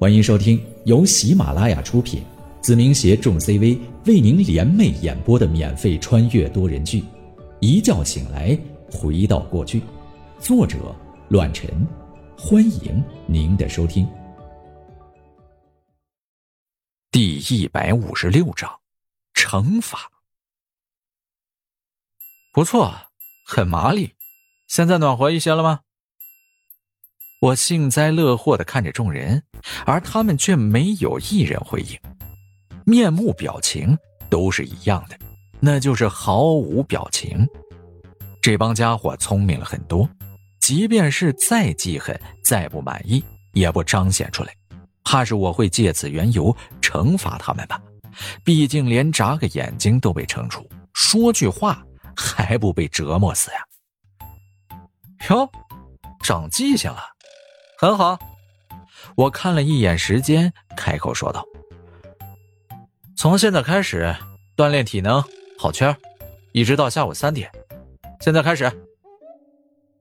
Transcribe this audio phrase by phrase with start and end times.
[0.00, 2.22] 欢迎收听由喜马拉雅出品，
[2.62, 3.76] 子明携众 CV
[4.06, 7.00] 为您联袂演播的免费穿越多人剧
[7.58, 8.56] 《一觉醒来
[8.92, 9.80] 回到过去》，
[10.38, 10.94] 作者：
[11.30, 11.68] 乱臣。
[12.38, 14.08] 欢迎您的收听。
[17.10, 18.78] 第一百五十六章，
[19.34, 19.98] 惩罚。
[22.52, 22.94] 不错，
[23.44, 24.14] 很麻利，
[24.68, 25.80] 现在暖和一些了吗？
[27.40, 29.40] 我幸灾乐祸的看着众人，
[29.86, 31.96] 而他们却没有一人回应，
[32.84, 33.96] 面目表情
[34.28, 35.16] 都是一样的，
[35.60, 37.46] 那就是毫无表情。
[38.42, 40.08] 这帮家伙聪明了很多，
[40.58, 44.52] 即便是再记恨、再不满意，也不彰显出来，
[45.04, 47.80] 怕是我会借此缘由惩罚他们吧？
[48.42, 53.58] 毕竟连眨个眼睛都被惩处，说句话还不被折磨死呀？
[55.30, 55.48] 哟，
[56.20, 56.98] 长记性了。
[57.80, 58.18] 很好，
[59.14, 61.46] 我看了一眼时间，开口说道
[63.16, 64.12] ：“从现在开始
[64.56, 65.22] 锻炼体能，
[65.56, 65.96] 跑圈，
[66.50, 67.48] 一直到下午三点。
[68.18, 68.68] 现在开始。”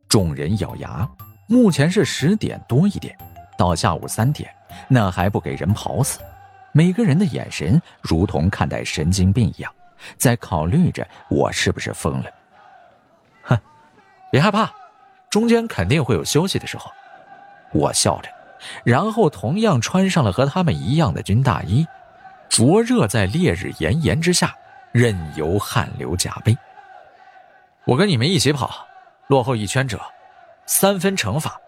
[0.10, 1.08] 众人咬牙，
[1.48, 3.16] 目前是十点多一点，
[3.56, 4.52] 到下午三点，
[4.88, 6.20] 那还不给人跑死？
[6.72, 9.72] 每个人的眼神如同看待神经病一样，
[10.18, 12.32] 在考虑着我是不是疯了。
[13.44, 13.56] 哼，
[14.32, 14.74] 别害怕，
[15.30, 16.92] 中间肯定会有休息的时候。
[17.74, 18.30] 我笑着，
[18.84, 21.86] 然后同样穿上了和他们一样的军大衣，
[22.50, 24.56] 灼热在烈日炎炎之下，
[24.92, 26.58] 任由汗流浃背。
[27.86, 28.88] 我跟你们一起跑，
[29.28, 30.00] 落后一圈者，
[30.66, 31.60] 三分惩罚。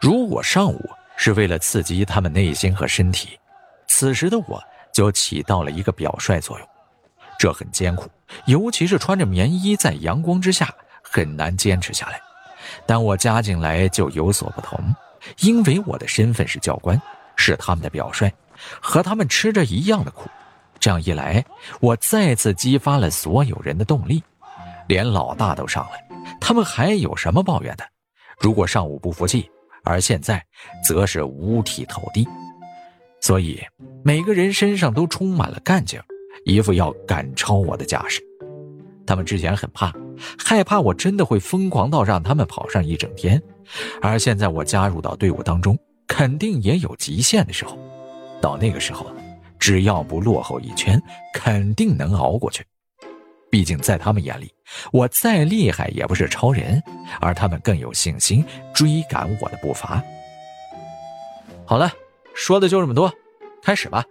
[0.00, 3.38] 如我上午是为了刺激他们内心和身体，
[3.86, 6.68] 此时的我就起到了一个表率作用。
[7.38, 8.10] 这很艰苦，
[8.46, 12.20] 尤其是穿着棉衣在阳光之下，很难坚持下来。
[12.86, 14.78] 但我加进来就有所不同，
[15.40, 17.00] 因为我的身份是教官，
[17.36, 18.30] 是他们的表率，
[18.80, 20.28] 和他们吃着一样的苦。
[20.78, 21.44] 这样一来，
[21.80, 24.22] 我再次激发了所有人的动力，
[24.88, 26.02] 连老大都上来，
[26.40, 27.84] 他们还有什么抱怨的？
[28.40, 29.50] 如果上午不服气，
[29.84, 30.42] 而现在
[30.82, 32.26] 则是五体投地，
[33.20, 33.60] 所以
[34.02, 36.00] 每个人身上都充满了干劲，
[36.46, 38.22] 一副要赶超我的架势。
[39.06, 39.92] 他们之前很怕。
[40.38, 43.42] 害怕我真的会疯狂到让他们跑上一整天，
[44.00, 47.78] 而现在我加入到队伍当中，肯定也有极限的时候。
[48.40, 49.06] 到那个时候，
[49.58, 51.00] 只要不落后一圈，
[51.34, 52.64] 肯定能熬过去。
[53.50, 54.52] 毕竟在他们眼里，
[54.92, 56.82] 我再厉害也不是超人，
[57.20, 60.02] 而他们更有信心追赶我的步伐。
[61.66, 61.92] 好了，
[62.34, 63.12] 说的就这么多，
[63.62, 64.04] 开始吧。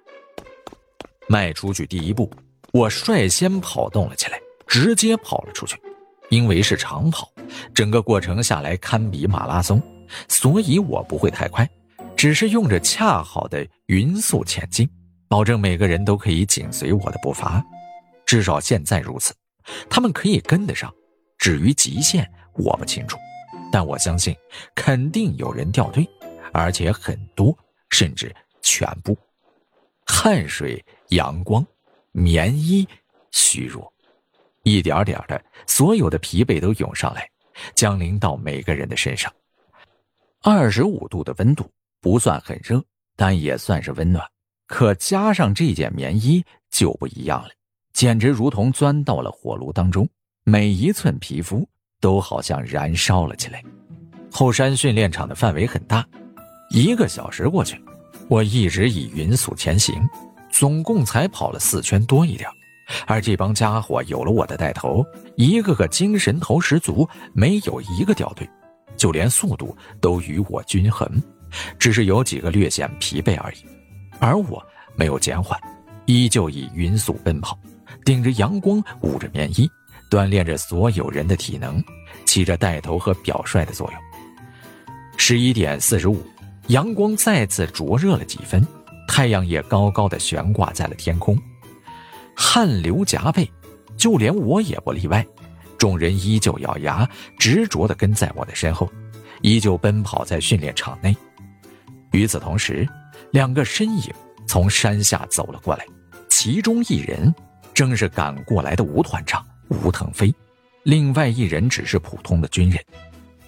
[1.28, 2.30] 迈出去第一步，
[2.74, 5.80] 我率先跑动了起来，直接跑了出去。
[6.30, 7.32] 因为是长跑，
[7.74, 9.82] 整个过程下来堪比马拉松，
[10.28, 11.68] 所以我不会太快，
[12.16, 14.90] 只是用着恰好的匀速前进，
[15.28, 17.64] 保证每个人都可以紧随我的步伐。
[18.26, 19.34] 至少现在如此，
[19.90, 20.94] 他们可以跟得上。
[21.40, 23.18] 至于极限，我不清楚，
[23.72, 24.36] 但我相信
[24.76, 26.08] 肯定有人掉队，
[26.52, 27.58] 而且很多，
[27.90, 29.18] 甚至全部。
[30.06, 31.66] 汗水、阳光、
[32.12, 32.88] 棉衣、
[33.32, 33.92] 虚弱。
[34.70, 37.28] 一点点的，所有的疲惫都涌上来，
[37.76, 39.32] 降临到每个人的身上。
[40.42, 41.70] 二十五度的温度
[42.00, 42.82] 不算很热，
[43.16, 44.26] 但也算是温暖。
[44.68, 47.50] 可加上这件棉衣就不一样了，
[47.92, 50.08] 简直如同钻到了火炉当中，
[50.44, 51.68] 每一寸皮肤
[52.00, 53.64] 都好像燃烧了起来。
[54.32, 56.08] 后山训练场的范围很大，
[56.70, 57.84] 一个小时过去，
[58.30, 59.96] 我一直以匀速前行，
[60.52, 62.48] 总共才跑了四圈多一点。
[63.06, 65.06] 而这帮家伙有了我的带头，
[65.36, 68.50] 一个个精神头十足，没有一个掉队，
[68.98, 71.10] 就连速度都与我均衡，
[71.78, 73.58] 只是有几个略显疲惫而已。
[74.20, 74.62] 而我
[74.96, 75.60] 没有减缓，
[76.06, 77.58] 依旧以匀速奔跑，
[78.04, 79.70] 顶着阳光，捂着棉衣，
[80.10, 81.82] 锻炼着所有人的体能，
[82.26, 84.00] 起着带头和表率的作用。
[85.16, 86.22] 十一点四十五，
[86.68, 88.66] 阳光再次灼热了几分，
[89.08, 91.38] 太阳也高高的悬挂在了天空。
[92.42, 93.52] 汗流浃背，
[93.98, 95.26] 就连我也不例外。
[95.78, 97.08] 众人依旧咬牙，
[97.38, 98.90] 执着地跟在我的身后，
[99.42, 101.16] 依旧奔跑在训练场内。
[102.14, 102.88] 与此同时，
[103.32, 104.10] 两个身影
[104.48, 105.86] 从山下走了过来，
[106.30, 107.36] 其中一人
[107.74, 110.34] 正是赶过来的吴团长吴腾飞，
[110.84, 112.82] 另外一人只是普通的军人，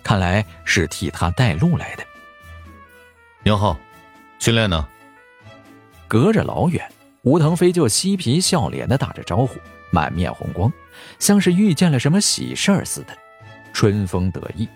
[0.03, 2.03] 看来是替他带路来的。
[3.43, 3.77] 牛浩，
[4.37, 4.85] 训练呢？
[6.09, 6.85] 隔着老远。
[7.23, 9.59] 吴腾飞就嬉皮笑脸的打着招呼，
[9.91, 10.71] 满面红光，
[11.19, 13.15] 像是遇见了什么喜事儿似的，
[13.73, 14.67] 春风得意。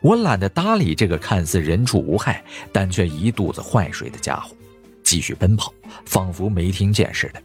[0.00, 4.54] 我懒得搭理这个看似人畜无害，但却一肚子坏水的家伙，
[5.02, 7.42] 继续奔跑，仿佛没听见似的。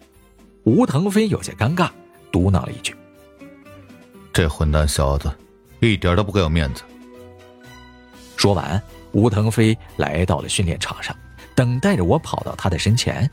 [0.63, 1.89] 吴腾飞有些尴尬，
[2.31, 2.95] 嘟囔了一句
[4.31, 5.31] ：“这混蛋小子，
[5.79, 6.83] 一点都不给我面子。”
[8.37, 8.79] 说完，
[9.13, 11.15] 吴腾飞来到了训练场上，
[11.55, 13.27] 等待着我跑到他的身前。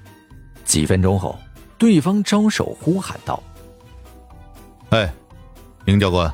[0.65, 1.39] 几分钟后，
[1.79, 3.43] 对方招手呼喊道
[4.91, 5.13] ：“哎，
[5.85, 6.33] 宁教官，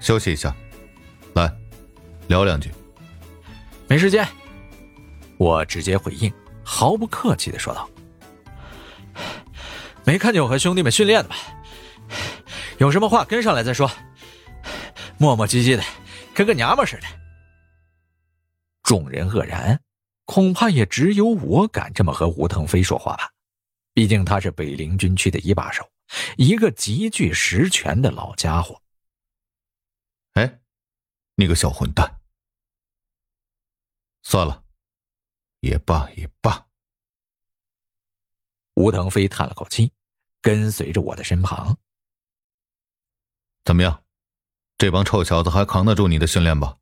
[0.00, 0.54] 休息一下，
[1.34, 1.52] 来。”
[2.28, 2.70] 聊两句，
[3.86, 4.28] 没时间。
[5.38, 6.30] 我直接回应，
[6.62, 7.88] 毫不客气的说道
[10.04, 11.36] ：“没看见我和兄弟们训练的吗？
[12.76, 13.90] 有什么话跟上来再说。
[15.16, 15.82] 磨磨唧唧的，
[16.34, 17.04] 跟个娘们似的。”
[18.84, 19.80] 众人愕然，
[20.26, 23.30] 恐怕也只有我敢这么和吴腾飞说话吧。
[23.98, 25.90] 毕竟他是北陵军区的一把手，
[26.36, 28.80] 一个极具实权的老家伙。
[30.34, 30.60] 哎，
[31.34, 32.20] 你个小混蛋！
[34.22, 34.62] 算了，
[35.58, 36.64] 也罢也罢。
[38.74, 39.92] 吴腾飞叹了口气，
[40.40, 41.76] 跟随着我的身旁。
[43.64, 44.04] 怎么样，
[44.76, 46.78] 这帮臭小子还扛得住你的训练吧？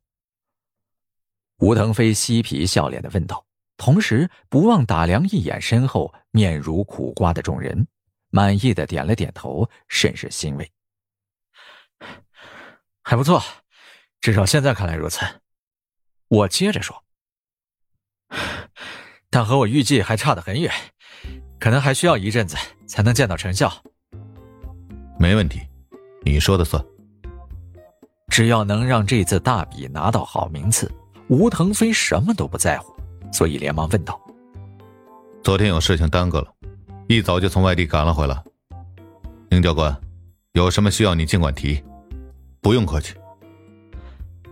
[1.61, 3.43] 吴腾飞嬉皮笑脸的问道，
[3.77, 7.87] 同时不忘打量一眼身后面如苦瓜的众人，
[8.29, 10.71] 满意的点了点头，甚是欣慰。
[13.03, 13.41] 还不错，
[14.19, 15.21] 至少现在看来如此。
[16.27, 17.03] 我接着说。
[19.29, 20.73] 但和我预计还差得很远，
[21.59, 23.71] 可能还需要一阵子才能见到成效。
[25.19, 25.61] 没问题，
[26.25, 26.83] 你说的算。
[28.29, 30.91] 只要能让这次大比拿到好名次，
[31.29, 32.93] 吴腾飞什么都不在乎，
[33.31, 34.19] 所以连忙问道
[35.43, 36.47] ：“昨天有事情耽搁了，
[37.07, 38.41] 一早就从外地赶了回来。
[39.49, 39.95] 宁教官，
[40.53, 41.83] 有什么需要你尽管提，
[42.61, 43.13] 不用客气。”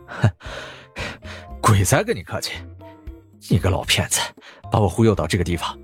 [0.06, 0.30] 哼，
[1.62, 2.54] 鬼才跟你客气！
[3.50, 4.20] 你个老骗子，
[4.72, 5.78] 把我忽悠到这个地方！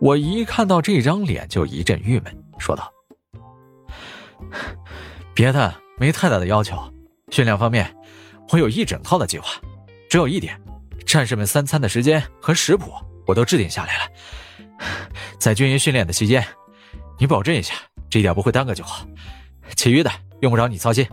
[0.00, 2.92] 我一看到这张脸就一阵郁闷，说道
[5.34, 6.76] ：“别的没太大的要求，
[7.30, 7.94] 训练方面
[8.50, 9.48] 我有一整套的计划，
[10.10, 10.60] 只有一点，
[11.06, 12.92] 战士们三餐的时间和食谱
[13.26, 14.10] 我都制定下来了。
[15.38, 16.46] 在军营训练的期间，
[17.18, 17.74] 你保证一下，
[18.10, 19.06] 这点不会耽搁就好，
[19.76, 20.10] 其余的
[20.40, 21.06] 用不着你操心。”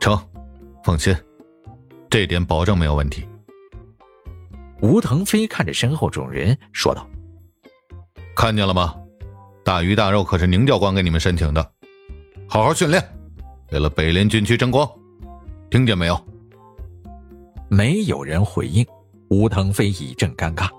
[0.00, 0.18] 成，
[0.84, 1.16] 放心。
[2.10, 3.26] 这点保证没有问题。
[4.80, 7.08] 吴腾飞看着身后众人说道
[8.36, 8.94] ：“看见了吗？
[9.64, 11.72] 大鱼大肉可是宁教官给你们申请的，
[12.46, 13.02] 好好训练，
[13.72, 14.86] 为了北林军区争光，
[15.70, 16.14] 听见没有？”
[17.74, 18.86] 没有人回应，
[19.30, 20.70] 吴腾飞一阵尴尬。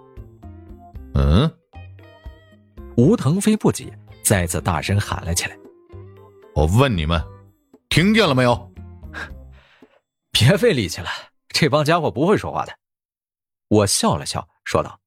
[1.13, 1.51] 嗯。
[2.95, 3.93] 吴腾飞不解，
[4.23, 5.57] 再次大声喊了起来
[6.55, 7.21] ：“我问你们，
[7.89, 8.73] 听见了没有？”
[10.31, 11.09] 别费力气了，
[11.49, 12.73] 这帮家伙不会说话的。
[13.67, 14.97] 我笑了笑，说道：“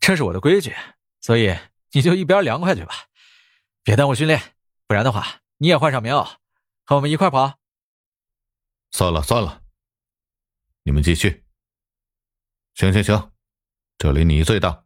[0.00, 0.74] 这是我的规矩，
[1.20, 1.56] 所以
[1.92, 2.92] 你就一边凉快去吧，
[3.84, 4.42] 别耽误训练。
[4.88, 6.28] 不然的话，你也换上棉袄，
[6.84, 7.54] 和我们一块跑。”
[8.90, 9.59] 算了算了，
[10.82, 11.42] 你们继续。
[12.74, 13.30] 行行行，
[13.98, 14.82] 这里你最大，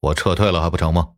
[0.00, 1.10] 我撤退了还不成吗？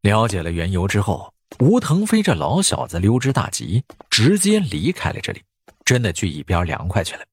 [0.00, 5.42] 了解了缘由之后，吴腾飞这老小子溜之大吉，直接离开了这里。
[5.84, 7.24] 真的去一边凉快去了，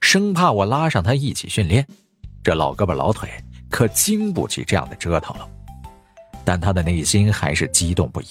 [0.00, 1.86] 生怕我拉上他一起训练。
[2.42, 3.28] 这老胳膊老腿
[3.70, 5.48] 可经不起这样的折腾了。
[6.44, 8.26] 但他的内心还是激动不已，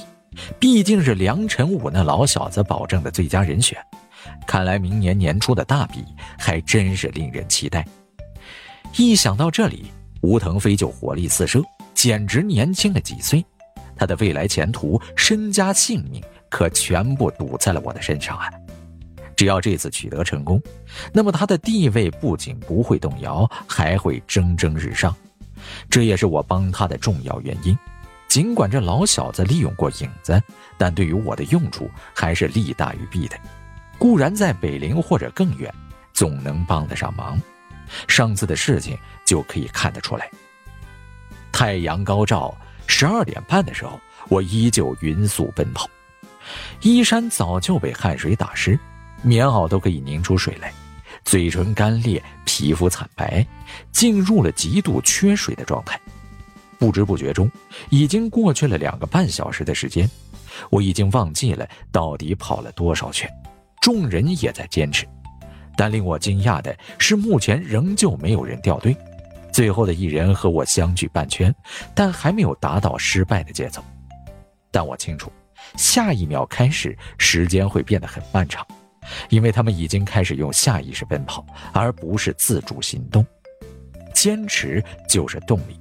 [0.60, 3.78] 毕竟是梁晨武那老小子保证的最佳人选。
[4.46, 6.04] 看来明年年初的大比
[6.38, 7.86] 还真是令人期待。
[8.98, 9.86] 一想到这里，
[10.22, 11.62] 吴腾飞就活力四射，
[11.94, 13.44] 简直年轻了几岁。
[13.96, 18.50] 他的未来前途、身家性命可全部赌在了我的身上啊！
[19.36, 20.62] 只要这次取得成功，
[21.12, 25.16] 那么他的地位不仅不会动摇，还会蒸蒸日上。
[25.90, 27.78] 这也是我帮他的重要原因。
[28.28, 30.42] 尽管这老小子利用过影子，
[30.78, 33.38] 但对于我的用处还是利大于弊的。
[33.98, 35.74] 固然在北陵或者更远，
[36.14, 37.40] 总能帮得上忙。
[38.08, 40.30] 上次的事情就可以看得出来。
[41.52, 42.56] 太阳高照，
[42.88, 45.88] 十二点半的时候，我依旧匀速奔跑，
[46.82, 48.78] 衣衫早就被汗水打湿。
[49.22, 50.74] 棉袄都可以拧出水来，
[51.24, 53.46] 嘴唇干裂，皮肤惨白，
[53.92, 55.98] 进入了极度缺水的状态。
[56.78, 57.50] 不知不觉中，
[57.90, 60.10] 已经过去了两个半小时的时间，
[60.70, 63.30] 我已经忘记了到底跑了多少圈。
[63.84, 65.06] 众人也在坚持，
[65.76, 68.96] 但令我惊讶的是，目前仍旧没有人掉队。
[69.52, 71.54] 最后的一人和我相距半圈，
[71.94, 73.84] 但还没有达到失败的节奏。
[74.72, 75.30] 但我清楚，
[75.76, 78.66] 下一秒开始，时间会变得很漫长。
[79.28, 83.26] 因为他们已经开始用下意识奔跑，而不是自主行动。
[84.14, 85.78] 坚持就是动力。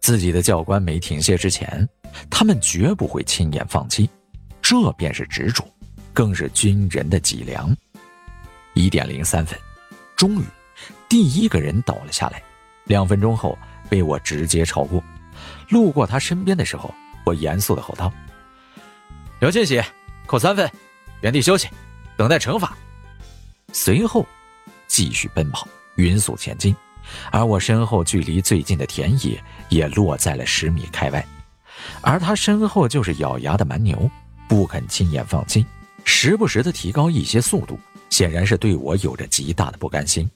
[0.00, 1.84] 自己的教官没停歇之前，
[2.30, 4.08] 他们绝不会轻言放弃。
[4.62, 5.66] 这便是执着，
[6.14, 7.76] 更是军人的脊梁。
[8.72, 9.58] 一点零三分，
[10.16, 10.44] 终于，
[11.08, 12.42] 第一个人倒了下来。
[12.84, 13.58] 两分钟后，
[13.90, 15.02] 被我直接超过。
[15.68, 16.94] 路过他身边的时候，
[17.26, 18.12] 我严肃的吼道
[19.40, 19.82] ：“刘建喜，
[20.26, 20.70] 扣三分，
[21.20, 21.68] 原地休息，
[22.16, 22.76] 等待惩罚。”
[23.72, 24.24] 随后，
[24.86, 25.66] 继续奔跑，
[25.96, 26.74] 匀速前进。
[27.30, 31.26] 而我身后距离最近的田野也落在了十米开外，
[32.00, 34.10] 而他身后就是咬牙的蛮牛，
[34.48, 35.66] 不肯轻言放弃，
[36.04, 37.78] 时不时的提高一些速度，
[38.10, 40.30] 显然是对我有着极大的不甘心，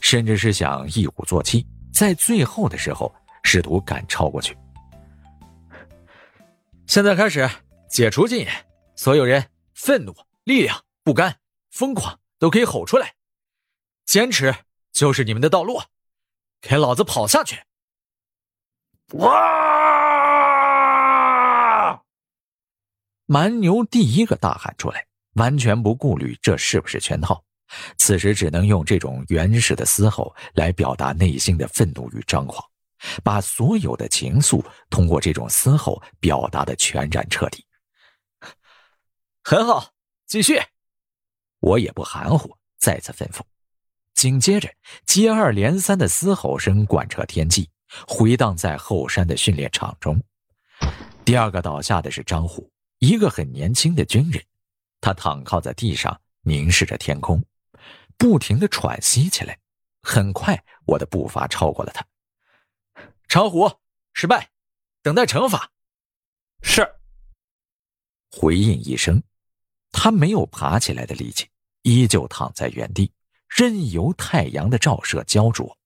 [0.00, 4.56] 甚至是想一鼓作气，在最后的时候试图赶超过去。
[6.86, 7.48] 现在开始
[7.88, 8.66] 解除禁言，
[8.96, 9.44] 所有人
[9.74, 11.34] 愤怒、力量、不甘、
[11.70, 13.14] 疯狂都可以吼出来，
[14.04, 14.54] 坚持
[14.92, 15.80] 就是你们的道路。
[16.60, 17.58] 给老子跑下去！
[19.12, 20.03] 哇！
[23.34, 27.44] 蛮牛第一个大喊出来，完全不顾虑这是不是圈套。
[27.98, 32.64] 此时只能用这种原始的嘶吼来表达内心的愤怒与张狂，
[33.24, 37.66] 把所有的情愫通过这种嘶吼表达的全然彻底。
[39.42, 39.90] 很好，
[40.28, 40.62] 继续！
[41.58, 43.40] 我也不含糊，再次吩咐。
[44.14, 44.72] 紧接着，
[45.06, 47.68] 接二连三的嘶吼声贯彻天际，
[48.06, 50.22] 回荡在后山的训练场中。
[51.24, 54.44] 第二个倒下的是张虎，一个很年轻的军人，
[55.00, 57.44] 他躺靠在地上，凝视着天空，
[58.16, 59.58] 不停的喘息起来。
[60.02, 62.06] 很快，我的步伐超过了他。
[63.28, 63.70] 长虎，
[64.12, 64.50] 失败，
[65.02, 65.70] 等待惩罚。
[66.62, 66.94] 是。
[68.30, 69.22] 回应一声，
[69.92, 71.48] 他没有爬起来的力气，
[71.82, 73.12] 依旧躺在原地。
[73.48, 75.78] 任由太阳的照射焦灼，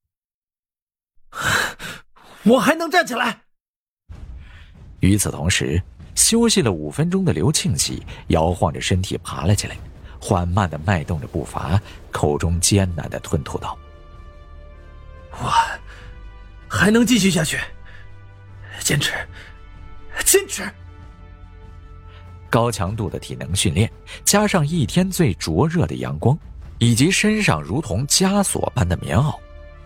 [2.45, 3.43] 我还能站起来。
[5.01, 5.83] 与此同时，
[6.19, 9.77] 休息了五分钟的刘庆喜摇晃着身体爬了起来，
[10.21, 13.79] 缓慢的迈动着步伐，口中艰难的吞吐道
[15.41, 15.49] ：“我
[16.67, 17.57] 还能继续下去，
[18.81, 19.13] 坚持，
[20.25, 20.69] 坚持。”
[22.51, 23.89] 高强度的体能训练，
[24.25, 26.37] 加上一天最灼热的阳光。
[26.81, 29.37] 以及身上如同枷锁般的棉袄，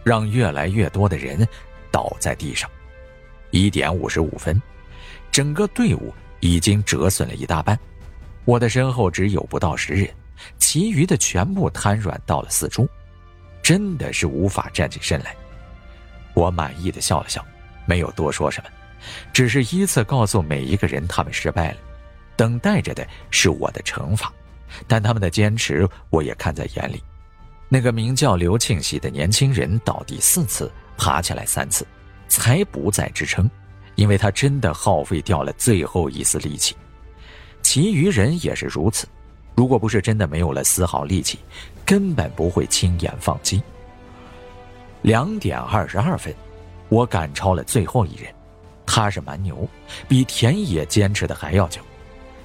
[0.05, 1.49] 让越来越多的人
[1.91, 2.69] 倒在地上。
[3.51, 4.61] 一点五十五分，
[5.33, 7.77] 整个队伍已经折损了一大半。
[8.45, 10.09] 我的身后只有不到十人，
[10.59, 12.87] 其余的全部瘫软到了四周，
[13.63, 15.35] 真的是无法站起身来。
[16.35, 17.45] 我满意的笑了笑，
[17.87, 18.71] 没有多说什么，
[19.33, 21.79] 只是依次告诉每一个人他们失败了，
[22.37, 24.33] 等待着的是我的惩罚。
[24.89, 27.03] 但他们的坚持，我也看在眼里。
[27.69, 31.87] 那个名叫刘庆喜的年轻人倒地四次，爬起来三次，
[32.29, 33.49] 才不再支撑，
[33.95, 36.75] 因为他真的耗费掉了最后一丝力气。
[37.63, 39.07] 其余人也是如此，
[39.55, 41.39] 如果不是真的没有了丝毫力气，
[41.85, 43.63] 根本不会轻言放弃。
[45.03, 46.35] 两点二十二分，
[46.89, 48.33] 我赶超了最后一人，
[48.87, 49.69] 他是蛮牛，
[50.09, 51.81] 比田野坚持的还要久。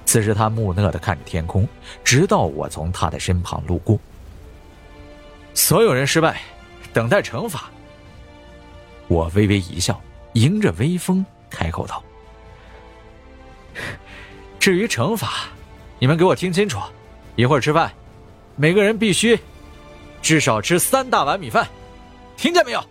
[0.05, 1.67] 此时，他木讷的看着天空，
[2.03, 3.99] 直到我从他的身旁路过。
[5.53, 6.41] 所有人失败，
[6.93, 7.69] 等待惩罚。
[9.07, 9.99] 我微微一笑，
[10.33, 12.03] 迎着微风开口道
[14.59, 15.49] ：“至于惩罚，
[15.99, 16.79] 你们给我听清楚，
[17.35, 17.93] 一会儿吃饭，
[18.55, 19.39] 每个人必须
[20.21, 21.67] 至少吃三大碗米饭，
[22.35, 22.83] 听见没有？”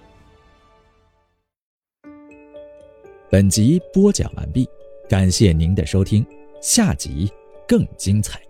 [3.28, 4.68] 本集播讲完毕，
[5.08, 6.24] 感谢您的收听。
[6.62, 7.30] 下集
[7.68, 8.40] 更精彩。